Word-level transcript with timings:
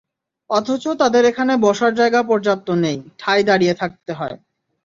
অথচ 0.49 0.83
তাঁদের 1.01 1.23
এখানে 1.25 1.53
বসার 1.57 1.91
জায়গা 1.95 2.21
পর্যপ্ত 2.23 2.67
নেই, 2.83 2.97
ঠায় 3.19 3.43
দাঁড়িয়ে 3.43 3.73
থাকতে 3.73 4.11
হয়। 4.13 4.35